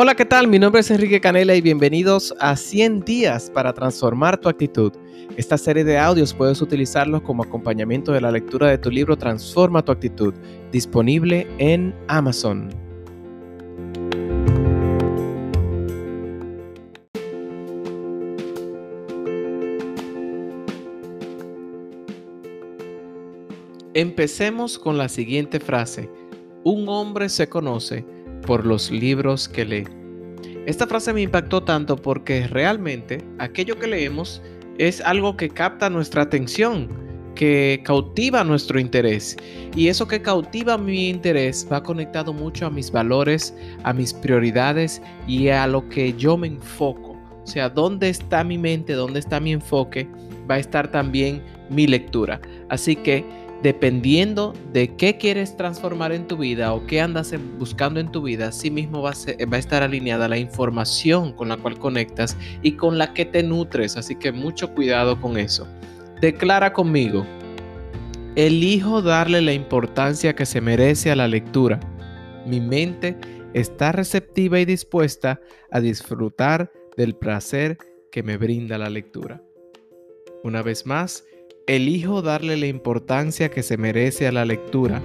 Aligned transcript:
Hola, 0.00 0.14
¿qué 0.14 0.24
tal? 0.24 0.46
Mi 0.46 0.60
nombre 0.60 0.80
es 0.80 0.92
Enrique 0.92 1.20
Canela 1.20 1.56
y 1.56 1.60
bienvenidos 1.60 2.32
a 2.38 2.54
100 2.54 3.00
días 3.00 3.50
para 3.50 3.72
transformar 3.72 4.38
tu 4.38 4.48
actitud. 4.48 4.92
Esta 5.36 5.58
serie 5.58 5.82
de 5.82 5.98
audios 5.98 6.32
puedes 6.32 6.62
utilizarlos 6.62 7.22
como 7.22 7.42
acompañamiento 7.42 8.12
de 8.12 8.20
la 8.20 8.30
lectura 8.30 8.68
de 8.68 8.78
tu 8.78 8.92
libro 8.92 9.16
Transforma 9.16 9.84
tu 9.84 9.90
actitud, 9.90 10.32
disponible 10.70 11.48
en 11.58 11.92
Amazon. 12.06 12.68
Empecemos 23.94 24.78
con 24.78 24.96
la 24.96 25.08
siguiente 25.08 25.58
frase. 25.58 26.08
Un 26.62 26.88
hombre 26.88 27.28
se 27.28 27.48
conoce 27.48 28.04
por 28.48 28.64
los 28.64 28.90
libros 28.90 29.46
que 29.46 29.64
lee. 29.66 29.97
Esta 30.68 30.86
frase 30.86 31.14
me 31.14 31.22
impactó 31.22 31.62
tanto 31.62 31.96
porque 31.96 32.46
realmente 32.46 33.24
aquello 33.38 33.78
que 33.78 33.86
leemos 33.86 34.42
es 34.76 35.00
algo 35.00 35.34
que 35.34 35.48
capta 35.48 35.88
nuestra 35.88 36.20
atención, 36.20 36.90
que 37.34 37.80
cautiva 37.86 38.44
nuestro 38.44 38.78
interés. 38.78 39.34
Y 39.74 39.88
eso 39.88 40.06
que 40.06 40.20
cautiva 40.20 40.76
mi 40.76 41.08
interés 41.08 41.66
va 41.72 41.82
conectado 41.82 42.34
mucho 42.34 42.66
a 42.66 42.70
mis 42.70 42.90
valores, 42.90 43.56
a 43.82 43.94
mis 43.94 44.12
prioridades 44.12 45.00
y 45.26 45.48
a 45.48 45.66
lo 45.66 45.88
que 45.88 46.12
yo 46.12 46.36
me 46.36 46.48
enfoco. 46.48 47.12
O 47.42 47.46
sea, 47.46 47.70
dónde 47.70 48.10
está 48.10 48.44
mi 48.44 48.58
mente, 48.58 48.92
dónde 48.92 49.20
está 49.20 49.40
mi 49.40 49.52
enfoque, 49.52 50.06
va 50.50 50.56
a 50.56 50.58
estar 50.58 50.90
también 50.90 51.42
mi 51.70 51.86
lectura. 51.86 52.42
Así 52.68 52.94
que 52.94 53.24
dependiendo 53.62 54.54
de 54.72 54.94
qué 54.96 55.18
quieres 55.18 55.56
transformar 55.56 56.12
en 56.12 56.26
tu 56.26 56.36
vida 56.36 56.72
o 56.72 56.86
qué 56.86 57.00
andas 57.00 57.34
buscando 57.58 57.98
en 57.98 58.10
tu 58.10 58.22
vida, 58.22 58.52
sí 58.52 58.70
mismo 58.70 59.02
va 59.02 59.10
a, 59.10 59.56
estar 59.56 59.82
alineada 59.82 60.28
la 60.28 60.38
información 60.38 61.32
con 61.32 61.48
la 61.48 61.56
cual 61.56 61.78
conectas 61.78 62.36
y 62.62 62.72
con 62.72 62.98
la 62.98 63.12
que 63.14 63.24
te 63.24 63.42
nutres. 63.42 63.96
Así 63.96 64.14
que 64.14 64.32
mucho 64.32 64.74
cuidado 64.74 65.20
con 65.20 65.36
eso. 65.36 65.66
Declara 66.20 66.72
conmigo, 66.72 67.26
elijo 68.36 69.02
darle 69.02 69.42
la 69.42 69.52
importancia 69.52 70.34
que 70.34 70.46
se 70.46 70.60
merece 70.60 71.10
a 71.10 71.16
la 71.16 71.28
lectura. 71.28 71.80
Mi 72.46 72.60
mente 72.60 73.16
está 73.54 73.92
receptiva 73.92 74.60
y 74.60 74.64
dispuesta 74.64 75.40
a 75.70 75.80
disfrutar 75.80 76.70
del 76.96 77.14
placer 77.14 77.78
que 78.10 78.22
me 78.22 78.36
brinda 78.36 78.78
la 78.78 78.90
lectura. 78.90 79.42
Una 80.44 80.62
vez 80.62 80.86
más, 80.86 81.24
Elijo 81.68 82.22
darle 82.22 82.56
la 82.56 82.66
importancia 82.66 83.50
que 83.50 83.62
se 83.62 83.76
merece 83.76 84.26
a 84.26 84.32
la 84.32 84.46
lectura. 84.46 85.02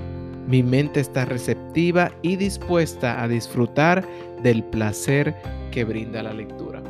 Mi 0.47 0.63
mente 0.63 1.01
está 1.01 1.25
receptiva 1.25 2.13
y 2.21 2.37
dispuesta 2.37 3.21
a 3.21 3.27
disfrutar 3.27 4.07
del 4.43 4.63
placer 4.63 5.35
que 5.73 5.83
brinda 5.83 6.23
la 6.23 6.31
lectura. 6.31 6.81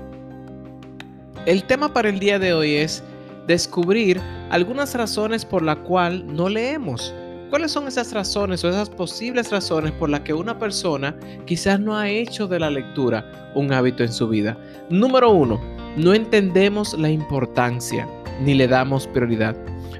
El 1.47 1.63
tema 1.63 1.91
para 1.91 2.09
el 2.09 2.19
día 2.19 2.37
de 2.37 2.53
hoy 2.53 2.75
es 2.75 3.03
descubrir 3.47 4.21
algunas 4.51 4.93
razones 4.93 5.43
por 5.43 5.63
las 5.63 5.77
cuales 5.77 6.23
no 6.23 6.49
leemos. 6.49 7.11
¿Cuáles 7.49 7.71
son 7.71 7.87
esas 7.87 8.13
razones 8.13 8.63
o 8.63 8.69
esas 8.69 8.91
posibles 8.91 9.51
razones 9.51 9.91
por 9.93 10.07
las 10.07 10.19
que 10.19 10.35
una 10.35 10.59
persona 10.59 11.17
quizás 11.47 11.79
no 11.79 11.97
ha 11.97 12.07
hecho 12.09 12.47
de 12.47 12.59
la 12.59 12.69
lectura 12.69 13.51
un 13.55 13.73
hábito 13.73 14.03
en 14.03 14.13
su 14.13 14.27
vida? 14.27 14.55
Número 14.91 15.31
uno, 15.31 15.59
no 15.97 16.13
entendemos 16.13 16.93
la 16.93 17.09
importancia 17.09 18.07
ni 18.43 18.53
le 18.53 18.67
damos 18.67 19.07
prioridad. 19.07 19.55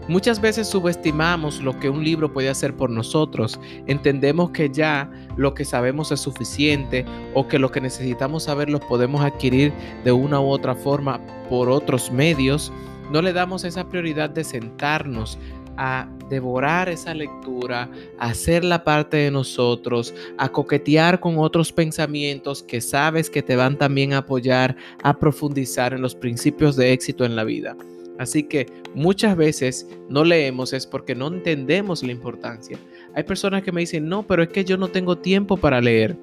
Muchas 0.10 0.42
veces 0.42 0.68
subestimamos 0.68 1.62
lo 1.62 1.80
que 1.80 1.90
un 1.90 2.04
libro 2.04 2.34
puede 2.34 2.50
hacer 2.50 2.76
por 2.76 2.90
nosotros. 2.90 3.58
Entendemos 3.88 4.52
que 4.52 4.70
ya 4.70 5.10
lo 5.38 5.54
que 5.54 5.64
sabemos 5.64 6.12
es 6.12 6.20
suficiente 6.20 7.06
o 7.34 7.48
que 7.48 7.58
lo 7.58 7.72
que 7.72 7.80
necesitamos 7.80 8.44
saber 8.44 8.70
lo 8.70 8.82
podemos 8.82 9.24
adquirir 9.24 9.72
de 10.04 10.12
una 10.12 10.42
u 10.42 10.48
otra 10.48 10.76
forma 10.76 11.22
por 11.50 11.70
otros 11.70 12.12
medios. 12.12 12.74
No 13.12 13.22
le 13.22 13.32
damos 13.32 13.64
esa 13.64 13.88
prioridad 13.88 14.30
de 14.30 14.44
sentarnos 14.44 15.38
a 15.78 16.08
devorar 16.30 16.90
esa 16.90 17.14
lectura, 17.14 17.90
a 18.20 18.28
hacerla 18.28 18.84
parte 18.84 19.18
de 19.18 19.32
nosotros, 19.32 20.14
a 20.38 20.50
coquetear 20.50 21.20
con 21.20 21.38
otros 21.38 21.72
pensamientos 21.72 22.62
que 22.62 22.82
sabes 22.82 23.30
que 23.30 23.42
te 23.42 23.56
van 23.56 23.78
también 23.78 24.14
a 24.14 24.20
apoyar 24.20 24.76
a 25.02 25.18
profundizar 25.18 25.94
en 25.94 26.02
los 26.02 26.14
principios 26.14 26.76
de 26.76 26.92
éxito 26.92 27.24
en 27.24 27.36
la 27.36 27.44
vida. 27.44 27.76
Así 28.20 28.44
que 28.44 28.68
muchas 28.94 29.36
veces 29.36 29.88
no 30.10 30.24
leemos 30.24 30.74
es 30.74 30.86
porque 30.86 31.16
no 31.16 31.28
entendemos 31.28 32.04
la 32.04 32.12
importancia. 32.12 32.78
Hay 33.16 33.24
personas 33.24 33.64
que 33.64 33.72
me 33.72 33.82
dicen, 33.82 34.08
no, 34.08 34.24
pero 34.24 34.44
es 34.44 34.50
que 34.50 34.64
yo 34.64 34.78
no 34.78 34.88
tengo 34.88 35.18
tiempo 35.18 35.58
para 35.58 35.82
leer. 35.82 36.18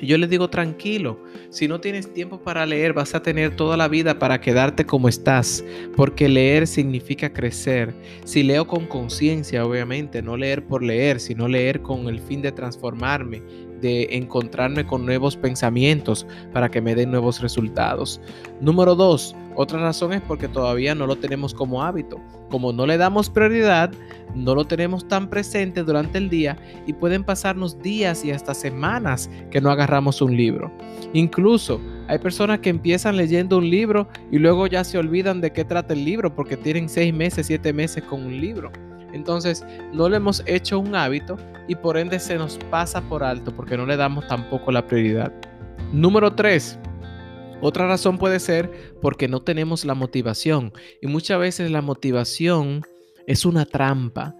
Yo 0.00 0.16
les 0.16 0.30
digo, 0.30 0.48
tranquilo, 0.48 1.18
si 1.50 1.68
no 1.68 1.80
tienes 1.80 2.12
tiempo 2.12 2.40
para 2.40 2.64
leer, 2.64 2.92
vas 2.92 3.14
a 3.14 3.22
tener 3.22 3.56
toda 3.56 3.76
la 3.76 3.88
vida 3.88 4.18
para 4.18 4.40
quedarte 4.40 4.86
como 4.86 5.08
estás, 5.08 5.64
porque 5.96 6.28
leer 6.28 6.66
significa 6.66 7.32
crecer. 7.32 7.92
Si 8.24 8.42
leo 8.42 8.66
con 8.66 8.86
conciencia, 8.86 9.66
obviamente, 9.66 10.22
no 10.22 10.36
leer 10.36 10.64
por 10.64 10.82
leer, 10.82 11.20
sino 11.20 11.48
leer 11.48 11.82
con 11.82 12.08
el 12.08 12.20
fin 12.20 12.40
de 12.40 12.52
transformarme, 12.52 13.42
de 13.80 14.08
encontrarme 14.10 14.86
con 14.86 15.06
nuevos 15.06 15.36
pensamientos 15.36 16.26
para 16.52 16.68
que 16.70 16.80
me 16.80 16.94
den 16.94 17.10
nuevos 17.10 17.40
resultados. 17.40 18.20
Número 18.60 18.94
dos, 18.94 19.34
otra 19.56 19.80
razón 19.80 20.12
es 20.12 20.20
porque 20.22 20.48
todavía 20.48 20.94
no 20.94 21.06
lo 21.06 21.16
tenemos 21.16 21.54
como 21.54 21.82
hábito. 21.82 22.20
Como 22.50 22.72
no 22.72 22.86
le 22.86 22.96
damos 22.96 23.30
prioridad, 23.30 23.90
no 24.34 24.54
lo 24.54 24.64
tenemos 24.64 25.06
tan 25.06 25.28
presente 25.28 25.82
durante 25.82 26.18
el 26.18 26.28
día 26.28 26.56
y 26.86 26.92
pueden 26.92 27.24
pasarnos 27.24 27.80
días 27.82 28.24
y 28.24 28.30
hasta 28.30 28.54
semanas 28.54 29.30
que 29.50 29.60
no 29.60 29.70
agarramos 29.70 30.22
un 30.22 30.36
libro. 30.36 30.70
Incluso 31.12 31.80
hay 32.08 32.18
personas 32.18 32.60
que 32.60 32.70
empiezan 32.70 33.16
leyendo 33.16 33.58
un 33.58 33.70
libro 33.70 34.08
y 34.30 34.38
luego 34.38 34.66
ya 34.66 34.82
se 34.82 34.98
olvidan 34.98 35.40
de 35.40 35.52
qué 35.52 35.64
trata 35.64 35.94
el 35.94 36.04
libro 36.04 36.34
porque 36.34 36.56
tienen 36.56 36.88
seis 36.88 37.12
meses, 37.14 37.46
siete 37.46 37.72
meses 37.72 38.02
con 38.04 38.24
un 38.24 38.40
libro. 38.40 38.72
Entonces 39.12 39.64
no 39.92 40.08
le 40.08 40.16
hemos 40.16 40.42
hecho 40.46 40.78
un 40.78 40.94
hábito 40.94 41.36
y 41.68 41.74
por 41.74 41.96
ende 41.96 42.18
se 42.18 42.36
nos 42.36 42.58
pasa 42.70 43.00
por 43.02 43.22
alto 43.22 43.54
porque 43.54 43.76
no 43.76 43.86
le 43.86 43.96
damos 43.96 44.26
tampoco 44.26 44.72
la 44.72 44.86
prioridad. 44.86 45.32
Número 45.92 46.32
3. 46.32 46.78
Otra 47.62 47.86
razón 47.86 48.16
puede 48.18 48.40
ser 48.40 48.94
porque 49.02 49.28
no 49.28 49.42
tenemos 49.42 49.84
la 49.84 49.94
motivación 49.94 50.72
y 51.00 51.06
muchas 51.06 51.38
veces 51.38 51.70
la 51.70 51.82
motivación 51.82 52.82
es 53.26 53.44
una 53.44 53.66
trampa. 53.66 54.34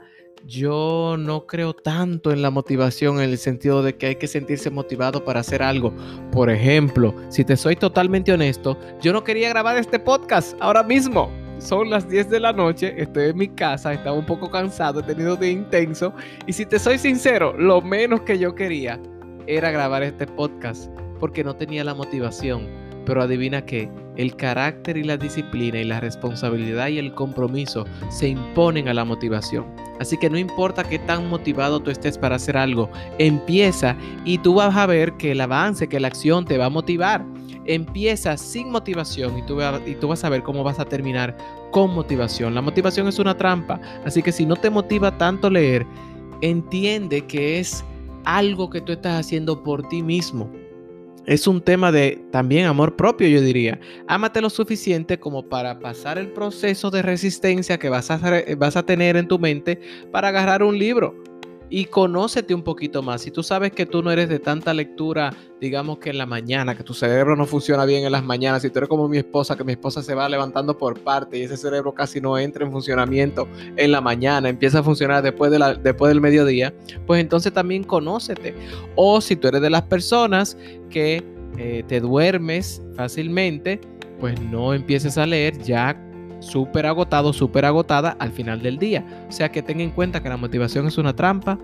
Yo 0.47 1.17
no 1.19 1.47
creo 1.47 1.75
tanto 1.75 2.33
en 2.33 2.41
la 2.41 2.51
motivación 2.51 3.21
en 3.21 3.31
el 3.31 3.39
sentido 3.39 3.83
de 3.83 3.97
que 3.97 4.07
hay 4.07 4.17
que 4.17 4.27
sentirse 4.27 4.71
motivado 4.71 5.23
para 5.25 5.41
hacer 5.41 5.63
algo. 5.63 5.93
Por 6.33 6.49
ejemplo, 6.49 7.15
si 7.29 7.45
te 7.45 7.57
soy 7.57 7.77
totalmente 7.77 8.33
honesto, 8.33 8.79
yo 9.03 9.13
no 9.13 9.23
quería 9.23 9.51
grabar 9.51 9.77
este 9.77 9.99
podcast 9.99 10.57
ahora 10.61 10.83
mismo. 10.83 11.31
Son 11.61 11.91
las 11.91 12.09
10 12.09 12.31
de 12.31 12.41
la 12.41 12.53
noche, 12.55 12.95
estoy 12.97 13.31
en 13.31 13.37
mi 13.37 13.49
casa, 13.49 13.93
estaba 13.93 14.17
un 14.17 14.25
poco 14.25 14.51
cansado, 14.51 15.01
he 15.01 15.03
tenido 15.03 15.37
de 15.37 15.51
intenso. 15.51 16.15
Y 16.47 16.55
si 16.55 16.65
te 16.65 16.79
soy 16.79 16.99
sincero, 16.99 17.55
lo 17.59 17.83
menos 17.83 18.23
que 18.23 18.39
yo 18.39 18.55
quería 18.55 18.99
era 19.47 19.71
grabar 19.71 20.03
este 20.03 20.27
podcast 20.27 20.91
porque 21.19 21.45
no 21.45 21.55
tenía 21.55 21.85
la 21.85 21.95
motivación 21.95 22.81
pero 23.11 23.23
adivina 23.23 23.65
que 23.65 23.91
el 24.17 24.37
carácter 24.37 24.97
y 24.97 25.05
la 25.05 25.17
disciplina 25.17 25.81
y 25.81 25.85
la 25.85 26.01
responsabilidad 26.01 26.89
y 26.89 26.99
el 26.99 27.15
compromiso 27.15 27.85
se 28.09 28.29
imponen 28.29 28.89
a 28.89 28.95
la 28.95 29.05
motivación. 29.05 29.67
Así 29.99 30.17
que 30.17 30.31
no 30.31 30.39
importa 30.39 30.85
qué 30.85 30.99
tan 31.01 31.29
motivado 31.29 31.81
tú 31.81 31.91
estés 31.91 32.19
para 32.19 32.37
hacer 32.37 32.57
algo, 32.57 32.91
empieza 33.19 33.97
y 34.25 34.39
tú 34.39 34.55
vas 34.55 34.77
a 34.77 34.87
ver 34.87 35.15
que 35.15 35.33
el 35.33 35.41
avance, 35.41 35.89
que 35.89 36.01
la 36.01 36.09
acción 36.09 36.45
te 36.45 36.59
va 36.59 36.67
a 36.67 36.71
motivar. 36.71 37.25
Empieza 37.67 38.37
sin 38.37 38.71
motivación 38.71 39.39
y 39.39 39.43
tú, 39.43 39.59
y 39.87 39.95
tú 39.95 40.09
vas 40.09 40.25
a 40.25 40.29
ver 40.29 40.43
cómo 40.43 40.65
vas 40.65 40.79
a 40.79 40.85
terminar 40.85 41.37
con 41.71 41.95
motivación. 41.95 42.55
La 42.55 42.63
motivación 42.63 43.09
es 43.09 43.19
una 43.19 43.37
trampa, 43.37 43.81
así 44.05 44.23
que 44.23 44.33
si 44.33 44.47
no 44.47 44.57
te 44.57 44.71
motiva 44.71 45.17
tanto 45.19 45.51
leer, 45.51 45.87
entiende 46.41 47.27
que 47.27 47.59
es 47.59 47.85
algo 48.25 48.71
que 48.71 48.81
tú 48.81 48.93
estás 48.93 49.21
haciendo 49.21 49.63
por 49.63 49.89
ti 49.89 50.03
mismo 50.03 50.51
es 51.27 51.47
un 51.47 51.61
tema 51.61 51.93
de 51.93 52.25
también 52.33 52.67
amor 52.67 52.97
propio, 52.97 53.29
yo 53.29 53.41
diría. 53.41 53.79
Ámate 54.09 54.41
lo 54.41 54.51
suficiente 54.51 55.21
como 55.21 55.49
para 55.49 55.79
pasar 55.79 56.19
el 56.19 56.33
proceso 56.33 56.91
de 56.91 57.03
resistencia 57.03 57.79
que 57.79 57.89
vas 57.89 58.11
a, 58.11 58.21
vas 58.57 58.77
a 58.77 58.85
tener 58.85 59.17
en 59.17 59.29
tu 59.29 59.39
mente 59.39 59.81
para 60.11 60.29
agarrar 60.29 60.63
un 60.63 60.79
libro 60.79 61.20
y 61.71 61.85
conócete 61.85 62.53
un 62.53 62.63
poquito 62.63 63.01
más. 63.01 63.23
Si 63.23 63.31
tú 63.31 63.43
sabes 63.45 63.73
que 63.73 63.87
tú 63.87 64.03
no 64.03 64.11
eres 64.11 64.29
de 64.29 64.41
tanta 64.41 64.75
lectura, 64.75 65.33
digamos 65.61 65.99
que 65.99 66.11
en 66.11 66.19
la 66.19 66.27
mañana, 66.27 66.77
que 66.77 66.83
tu 66.83 66.93
cerebro 66.93 67.37
no 67.37 67.47
funciona 67.47 67.85
bien 67.85 68.05
en 68.05 68.13
las 68.13 68.25
mañanas, 68.25 68.63
si 68.63 68.71
tú 68.71 68.81
eres 68.81 68.89
como 68.89 69.09
mi 69.09 69.19
esposa, 69.19 69.57
que 69.57 69.63
mi 69.63 69.73
esposa 69.73 70.03
se 70.03 70.15
va 70.15 70.29
levantando 70.29 70.77
por 70.77 70.99
parte 70.99 71.39
y 71.39 71.43
ese 71.43 71.57
cerebro 71.57 71.95
casi 71.95 72.21
no 72.21 72.37
entra 72.37 72.67
en 72.67 72.73
funcionamiento 72.73 73.49
en 73.77 73.93
la 73.93 74.01
mañana, 74.01 74.49
empieza 74.49 74.81
a 74.81 74.83
funcionar 74.83 75.23
después, 75.23 75.53
después 75.83 76.11
del 76.11 76.21
mediodía, 76.21 76.75
pues 77.07 77.21
entonces 77.21 77.53
también 77.53 77.85
conócete. 77.85 78.55
O 78.97 79.21
si 79.21 79.37
tú 79.37 79.49
eres 79.49 79.63
de 79.63 79.71
las 79.71 79.83
personas 79.83 80.59
que 80.91 81.23
eh, 81.57 81.85
te 81.87 82.01
duermes 82.01 82.83
fácilmente, 82.97 83.81
pues 84.19 84.41
no 84.41 84.75
empieces 84.75 85.17
a 85.17 85.25
leer 85.25 85.57
ya 85.63 86.10
súper 86.41 86.87
agotado, 86.87 87.33
súper 87.33 87.65
agotada 87.65 88.17
al 88.19 88.33
final 88.33 88.63
del 88.63 88.79
día. 88.79 89.05
O 89.29 89.33
sea 89.33 89.51
que 89.51 89.63
ten 89.63 89.81
en 89.81 89.91
cuenta 89.91 90.23
que 90.23 90.29
la 90.29 90.37
motivación 90.37 90.87
es 90.87 90.99
una 90.99 91.15
trampa, 91.15 91.59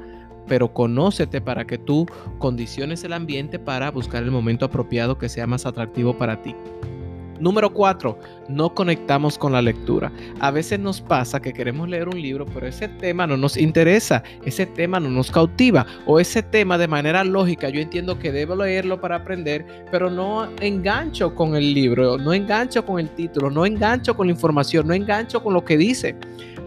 pero 0.47 0.73
conócete 0.73 1.41
para 1.41 1.67
que 1.67 1.79
tú 1.79 2.07
condiciones 2.39 3.03
el 3.05 3.13
ambiente 3.13 3.59
para 3.59 3.91
buscar 3.91 4.23
el 4.23 4.31
momento 4.31 4.65
apropiado 4.65 5.19
que 5.19 5.29
sea 5.29 5.47
más 5.47 5.67
atractivo 5.67 6.17
para 6.17 6.43
ti. 6.43 6.55
Número 7.41 7.73
4. 7.73 8.19
No 8.49 8.75
conectamos 8.75 9.39
con 9.39 9.53
la 9.53 9.63
lectura. 9.63 10.13
A 10.41 10.51
veces 10.51 10.79
nos 10.79 11.01
pasa 11.01 11.41
que 11.41 11.53
queremos 11.53 11.89
leer 11.89 12.09
un 12.09 12.21
libro, 12.21 12.47
pero 12.47 12.67
ese 12.67 12.89
tema 12.89 13.27
no 13.27 13.37
nos 13.37 13.57
interesa, 13.57 14.23
ese 14.45 14.67
tema 14.67 15.01
no 15.01 15.11
nos 15.11 15.31
cautiva, 15.31 15.87
o 16.07 16.21
ese 16.21 16.43
tema 16.43 16.79
de 16.79 16.89
manera 16.89 17.25
lógica 17.25 17.69
yo 17.69 17.81
entiendo 17.81 18.19
que 18.19 18.33
debo 18.33 18.57
leerlo 18.57 19.01
para 19.01 19.17
aprender, 19.17 19.65
pero 19.91 20.11
no 20.11 20.49
engancho 20.61 21.35
con 21.35 21.57
el 21.57 21.75
libro, 21.75 22.19
no 22.19 22.33
engancho 22.33 22.85
con 22.85 22.99
el 23.01 23.11
título, 23.11 23.51
no 23.51 23.67
engancho 23.67 24.17
con 24.17 24.27
la 24.27 24.33
información, 24.33 24.87
no 24.87 24.95
engancho 24.95 25.43
con 25.43 25.55
lo 25.55 25.65
que 25.65 25.77
dice. 25.77 26.17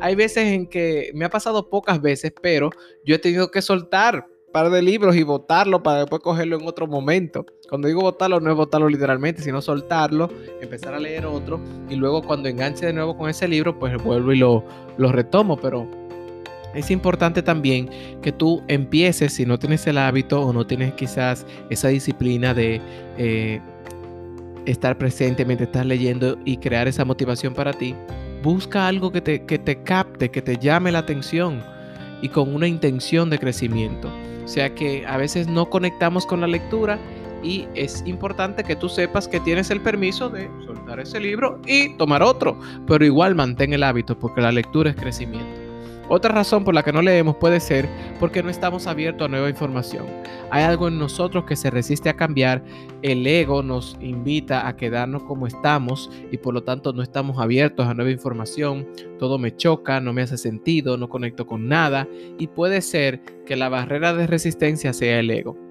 Hay 0.02 0.16
veces 0.16 0.46
en 0.46 0.68
que 0.68 1.12
me 1.14 1.26
ha 1.26 1.30
pasado 1.30 1.70
pocas 1.70 2.02
veces, 2.02 2.34
pero 2.42 2.70
yo 3.04 3.16
he 3.16 3.20
tenido 3.20 3.52
que 3.52 3.62
soltar 3.62 4.26
par 4.52 4.70
de 4.70 4.82
libros 4.82 5.16
y 5.16 5.24
botarlo 5.24 5.84
para 5.84 6.00
después 6.00 6.22
cogerlo 6.22 6.58
en 6.58 6.68
otro 6.68 6.88
momento. 6.88 7.46
Cuando 7.68 7.88
digo 7.88 8.02
botarlo, 8.02 8.40
no 8.40 8.50
es 8.52 8.58
botarlo 8.58 8.90
literalmente, 8.90 9.42
sino 9.42 9.62
soltarlo, 9.62 10.30
empezar 10.62 10.94
a 10.94 11.00
leer 11.00 11.26
otro 11.26 11.60
y 11.90 11.96
luego 11.96 12.24
cuando 12.24 12.50
enganche 12.50 12.86
de 12.88 12.94
nuevo 12.94 13.18
con 13.18 13.30
ese 13.30 13.48
libro, 13.48 13.78
pues 13.78 14.02
vuelvo 14.04 14.34
y 14.34 14.38
lo, 14.38 14.64
retomo. 14.98 15.58
Pero 15.58 15.88
es 16.74 16.90
importante 16.92 17.42
también 17.44 17.90
que 18.22 18.32
tú 18.32 18.62
empieces, 18.68 19.34
si 19.34 19.46
no 19.46 19.60
tienes 19.60 19.86
el 19.88 19.98
hábito 19.98 20.42
o 20.42 20.54
no 20.54 20.66
tienes 20.66 20.94
quizás 20.94 21.46
esa 21.70 21.90
disciplina 21.90 22.54
de 22.54 22.82
eh, 23.18 23.62
estar 24.66 24.98
presente 24.98 25.46
mientras 25.46 25.68
estás 25.68 25.86
leyendo 25.86 26.38
y 26.46 26.58
crear 26.58 26.88
esa 26.88 27.06
motivación 27.06 27.54
para 27.54 27.74
ti, 27.74 27.96
busca 28.44 28.88
algo 28.88 29.12
que 29.12 29.22
te 29.22 29.84
capte, 29.84 30.30
que 30.30 30.42
te 30.42 30.58
llame 30.58 30.92
la 30.92 31.00
atención 31.00 31.62
y 32.22 32.30
con 32.30 32.54
una 32.54 32.68
intención 32.68 33.30
de 33.30 33.40
crecimiento. 33.40 34.10
O 34.50 34.52
sea 34.52 34.74
que 34.74 35.06
a 35.06 35.16
veces 35.16 35.48
no 35.48 35.70
conectamos 35.70 36.26
con 36.26 36.42
la 36.42 36.48
lectura 36.48 36.98
y 37.44 37.68
es 37.76 38.02
importante 38.08 38.64
que 38.64 38.76
tú 38.76 38.90
sepas 38.90 39.28
que 39.28 39.40
tienes 39.40 39.70
el 39.70 39.80
permiso 39.80 40.28
de 40.28 40.50
soltar 40.66 41.00
ese 41.00 41.20
libro 41.20 41.62
y 41.68 41.90
tomar 41.98 42.24
otro, 42.24 42.60
pero 42.88 43.06
igual 43.06 43.36
mantén 43.36 43.74
el 43.74 43.84
hábito 43.84 44.18
porque 44.18 44.42
la 44.42 44.52
lectura 44.52 44.90
es 44.90 44.96
crecimiento. 44.96 45.59
Otra 46.12 46.34
razón 46.34 46.64
por 46.64 46.74
la 46.74 46.82
que 46.82 46.92
no 46.92 47.04
leemos 47.04 47.36
puede 47.36 47.60
ser 47.60 47.88
porque 48.20 48.42
no 48.42 48.50
estamos 48.50 48.88
abiertos 48.88 49.26
a 49.26 49.30
nueva 49.30 49.48
información. 49.48 50.08
Hay 50.50 50.64
algo 50.64 50.88
en 50.88 50.98
nosotros 50.98 51.46
que 51.46 51.56
se 51.56 51.70
resiste 51.70 52.10
a 52.10 52.16
cambiar, 52.16 52.64
el 53.04 53.26
ego 53.28 53.62
nos 53.62 53.96
invita 54.02 54.68
a 54.68 54.76
quedarnos 54.76 55.22
como 55.24 55.46
estamos 55.46 56.10
y 56.32 56.38
por 56.38 56.56
lo 56.56 56.64
tanto 56.64 56.94
no 56.94 57.04
estamos 57.04 57.38
abiertos 57.38 57.86
a 57.86 57.94
nueva 57.94 58.10
información, 58.10 58.88
todo 59.20 59.38
me 59.38 59.56
choca, 59.56 60.02
no 60.02 60.12
me 60.12 60.24
hace 60.24 60.40
sentido, 60.40 60.98
no 60.98 61.10
conecto 61.10 61.46
con 61.46 61.68
nada 61.68 62.08
y 62.40 62.48
puede 62.48 62.82
ser 62.82 63.22
que 63.46 63.56
la 63.56 63.70
barrera 63.70 64.16
de 64.16 64.26
resistencia 64.26 64.94
sea 64.94 65.20
el 65.20 65.30
ego. 65.30 65.69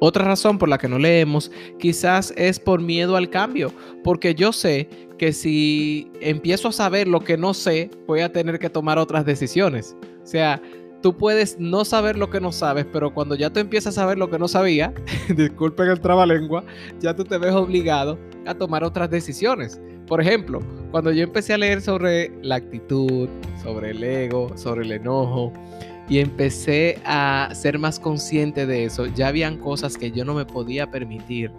Otra 0.00 0.24
razón 0.24 0.58
por 0.58 0.68
la 0.68 0.78
que 0.78 0.88
no 0.88 0.98
leemos 0.98 1.50
quizás 1.78 2.32
es 2.36 2.60
por 2.60 2.80
miedo 2.80 3.16
al 3.16 3.30
cambio, 3.30 3.72
porque 4.04 4.34
yo 4.34 4.52
sé 4.52 4.88
que 5.18 5.32
si 5.32 6.10
empiezo 6.20 6.68
a 6.68 6.72
saber 6.72 7.08
lo 7.08 7.20
que 7.20 7.38
no 7.38 7.54
sé, 7.54 7.90
voy 8.06 8.20
a 8.20 8.32
tener 8.32 8.58
que 8.58 8.68
tomar 8.68 8.98
otras 8.98 9.24
decisiones. 9.24 9.96
O 10.22 10.26
sea, 10.26 10.60
tú 11.02 11.16
puedes 11.16 11.58
no 11.58 11.84
saber 11.84 12.18
lo 12.18 12.30
que 12.30 12.40
no 12.40 12.52
sabes, 12.52 12.86
pero 12.92 13.14
cuando 13.14 13.34
ya 13.34 13.50
tú 13.50 13.60
empiezas 13.60 13.96
a 13.96 14.02
saber 14.02 14.18
lo 14.18 14.28
que 14.28 14.38
no 14.38 14.48
sabía, 14.48 14.92
disculpen 15.36 15.88
el 15.88 16.00
trabalengua, 16.00 16.64
ya 17.00 17.14
tú 17.14 17.24
te 17.24 17.38
ves 17.38 17.52
obligado 17.52 18.18
a 18.46 18.54
tomar 18.54 18.84
otras 18.84 19.10
decisiones. 19.10 19.80
Por 20.06 20.20
ejemplo, 20.20 20.60
cuando 20.90 21.10
yo 21.10 21.24
empecé 21.24 21.54
a 21.54 21.58
leer 21.58 21.80
sobre 21.80 22.30
la 22.42 22.56
actitud, 22.56 23.28
sobre 23.62 23.90
el 23.90 24.04
ego, 24.04 24.56
sobre 24.56 24.84
el 24.84 24.92
enojo, 24.92 25.52
y 26.08 26.18
empecé 26.18 27.00
a 27.04 27.50
ser 27.54 27.78
más 27.78 27.98
consciente 27.98 28.66
de 28.66 28.84
eso, 28.84 29.06
ya 29.06 29.28
habían 29.28 29.58
cosas 29.58 29.96
que 29.96 30.10
yo 30.10 30.24
no 30.24 30.34
me 30.34 30.44
podía 30.44 30.90
permitir 30.90 31.50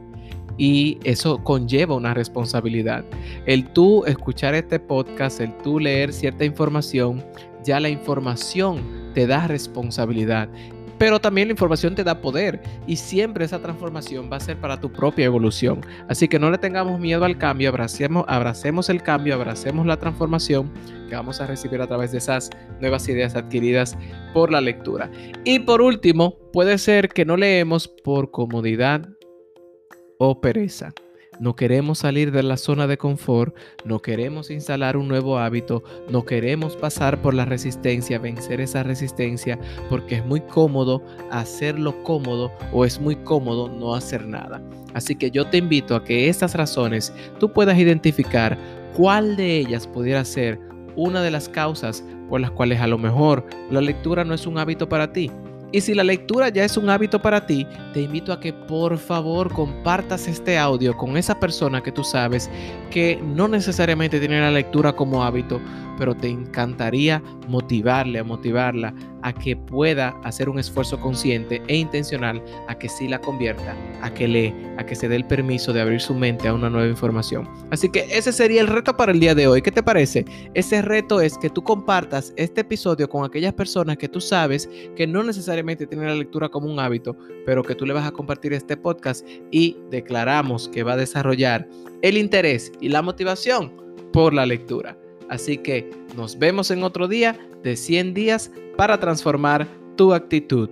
y 0.57 0.97
eso 1.03 1.43
conlleva 1.43 1.95
una 1.95 2.13
responsabilidad. 2.13 3.05
El 3.45 3.71
tú 3.73 4.05
escuchar 4.05 4.55
este 4.55 4.79
podcast, 4.79 5.39
el 5.39 5.55
tú 5.59 5.79
leer 5.79 6.11
cierta 6.13 6.45
información, 6.45 7.23
ya 7.63 7.79
la 7.79 7.89
información 7.89 8.81
te 9.13 9.27
da 9.27 9.47
responsabilidad. 9.47 10.49
Pero 10.97 11.19
también 11.19 11.47
la 11.47 11.53
información 11.53 11.95
te 11.95 12.03
da 12.03 12.21
poder 12.21 12.61
y 12.87 12.95
siempre 12.95 13.45
esa 13.45 13.59
transformación 13.59 14.29
va 14.31 14.37
a 14.37 14.39
ser 14.39 14.57
para 14.57 14.79
tu 14.79 14.91
propia 14.91 15.25
evolución. 15.25 15.81
Así 16.07 16.27
que 16.27 16.39
no 16.39 16.49
le 16.49 16.57
tengamos 16.57 16.99
miedo 16.99 17.25
al 17.25 17.37
cambio, 17.37 17.69
abracemos, 17.69 18.25
abracemos 18.27 18.89
el 18.89 19.03
cambio, 19.03 19.35
abracemos 19.35 19.85
la 19.85 19.97
transformación 19.97 20.71
que 21.09 21.15
vamos 21.15 21.39
a 21.39 21.47
recibir 21.47 21.81
a 21.81 21.87
través 21.87 22.11
de 22.11 22.17
esas 22.17 22.49
nuevas 22.81 23.07
ideas 23.07 23.35
adquiridas 23.35 23.97
por 24.33 24.51
la 24.51 24.61
lectura. 24.61 25.09
Y 25.43 25.59
por 25.59 25.81
último, 25.81 26.37
puede 26.51 26.77
ser 26.77 27.09
que 27.09 27.25
no 27.25 27.37
leemos 27.37 27.87
por 27.87 28.31
comodidad 28.31 29.07
o 30.17 30.41
pereza. 30.41 30.93
No 31.39 31.55
queremos 31.55 31.99
salir 31.99 32.31
de 32.31 32.41
la 32.41 32.57
zona 32.57 32.87
de 32.87 32.97
confort, 32.97 33.55
no 33.85 34.01
queremos 34.01 34.49
instalar 34.49 34.97
un 34.97 35.07
nuevo 35.07 35.37
hábito, 35.37 35.83
no 36.09 36.25
queremos 36.25 36.75
pasar 36.75 37.21
por 37.21 37.35
la 37.35 37.45
resistencia, 37.45 38.17
vencer 38.17 38.59
esa 38.59 38.81
resistencia, 38.81 39.59
porque 39.89 40.15
es 40.15 40.25
muy 40.25 40.41
cómodo 40.41 41.03
hacerlo 41.29 42.03
cómodo 42.03 42.51
o 42.73 42.85
es 42.85 42.99
muy 42.99 43.15
cómodo 43.17 43.69
no 43.69 43.93
hacer 43.93 44.25
nada. 44.25 44.61
Así 44.95 45.15
que 45.15 45.29
yo 45.29 45.45
te 45.45 45.57
invito 45.57 45.95
a 45.95 46.03
que 46.03 46.27
estas 46.27 46.55
razones 46.55 47.13
tú 47.39 47.53
puedas 47.53 47.77
identificar 47.77 48.57
cuál 48.95 49.35
de 49.35 49.57
ellas 49.57 49.85
pudiera 49.85 50.25
ser 50.25 50.59
una 50.95 51.21
de 51.21 51.29
las 51.29 51.49
causas 51.49 52.03
por 52.29 52.41
las 52.41 52.49
cuales 52.49 52.81
a 52.81 52.87
lo 52.87 52.97
mejor 52.97 53.45
la 53.69 53.81
lectura 53.81 54.23
no 54.23 54.33
es 54.33 54.47
un 54.47 54.57
hábito 54.57 54.89
para 54.89 55.13
ti 55.13 55.29
y 55.71 55.81
si 55.81 55.93
la 55.93 56.03
lectura 56.03 56.49
ya 56.49 56.63
es 56.63 56.77
un 56.77 56.89
hábito 56.89 57.21
para 57.21 57.45
ti, 57.45 57.67
te 57.93 58.01
invito 58.01 58.31
a 58.31 58.39
que 58.39 58.53
por 58.53 58.97
favor 58.97 59.51
compartas 59.51 60.27
este 60.27 60.57
audio 60.57 60.95
con 60.95 61.17
esa 61.17 61.39
persona 61.39 61.83
que 61.83 61.91
tú 61.91 62.03
sabes 62.03 62.49
que 62.89 63.19
no 63.21 63.47
necesariamente 63.47 64.19
tiene 64.19 64.39
la 64.39 64.51
lectura 64.51 64.95
como 64.95 65.23
hábito, 65.23 65.59
pero 65.97 66.15
te 66.15 66.29
encantaría 66.29 67.21
motivarle, 67.47 68.19
a 68.19 68.23
motivarla 68.23 68.93
a 69.23 69.33
que 69.33 69.55
pueda 69.55 70.09
hacer 70.23 70.47
un 70.47 70.59
esfuerzo 70.59 70.99
consciente 70.99 71.61
e 71.67 71.75
intencional 71.75 72.41
a 72.67 72.77
que 72.77 72.87
sí 72.87 73.07
la 73.07 73.19
convierta, 73.19 73.75
a 74.01 74.13
que 74.13 74.27
lee, 74.27 74.53
a 74.77 74.85
que 74.85 74.95
se 74.95 75.09
dé 75.09 75.15
el 75.15 75.25
permiso 75.25 75.73
de 75.73 75.81
abrir 75.81 75.99
su 75.99 76.13
mente 76.13 76.47
a 76.47 76.53
una 76.53 76.69
nueva 76.69 76.87
información. 76.87 77.47
Así 77.71 77.89
que 77.89 78.05
ese 78.11 78.31
sería 78.31 78.61
el 78.61 78.67
reto 78.67 78.95
para 78.95 79.11
el 79.11 79.19
día 79.19 79.35
de 79.35 79.47
hoy. 79.47 79.61
¿Qué 79.61 79.71
te 79.71 79.83
parece? 79.83 80.25
Ese 80.53 80.81
reto 80.81 81.19
es 81.19 81.37
que 81.37 81.49
tú 81.49 81.63
compartas 81.63 82.33
este 82.37 82.61
episodio 82.61 83.09
con 83.09 83.25
aquellas 83.25 83.53
personas 83.53 83.97
que 83.97 84.07
tú 84.07 84.21
sabes 84.21 84.69
que 84.95 85.07
no 85.07 85.23
necesariamente 85.23 85.87
tienen 85.87 86.07
la 86.07 86.15
lectura 86.15 86.49
como 86.49 86.71
un 86.71 86.79
hábito, 86.79 87.17
pero 87.45 87.63
que 87.63 87.75
tú 87.75 87.85
le 87.85 87.93
vas 87.93 88.07
a 88.07 88.11
compartir 88.11 88.53
este 88.53 88.77
podcast 88.77 89.27
y 89.51 89.77
declaramos 89.89 90.69
que 90.69 90.83
va 90.83 90.93
a 90.93 90.97
desarrollar 90.97 91.67
el 92.01 92.17
interés 92.17 92.71
y 92.79 92.89
la 92.89 93.01
motivación 93.01 93.73
por 94.13 94.33
la 94.33 94.45
lectura. 94.45 94.97
Así 95.29 95.57
que 95.57 95.89
nos 96.15 96.39
vemos 96.39 96.71
en 96.71 96.83
otro 96.83 97.07
día 97.07 97.37
de 97.63 97.75
100 97.75 98.13
días 98.13 98.51
para 98.75 98.99
transformar 98.99 99.67
tu 99.95 100.13
actitud. 100.13 100.69